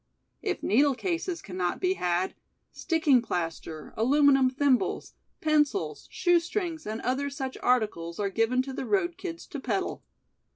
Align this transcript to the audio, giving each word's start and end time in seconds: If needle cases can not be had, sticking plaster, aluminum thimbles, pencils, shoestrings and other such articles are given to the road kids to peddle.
If 0.41 0.63
needle 0.63 0.95
cases 0.95 1.43
can 1.43 1.57
not 1.57 1.79
be 1.79 1.93
had, 1.93 2.33
sticking 2.71 3.21
plaster, 3.21 3.93
aluminum 3.95 4.49
thimbles, 4.49 5.13
pencils, 5.41 6.07
shoestrings 6.09 6.87
and 6.87 7.01
other 7.01 7.29
such 7.29 7.55
articles 7.61 8.19
are 8.19 8.31
given 8.31 8.63
to 8.63 8.73
the 8.73 8.87
road 8.87 9.15
kids 9.15 9.45
to 9.45 9.59
peddle. 9.59 10.01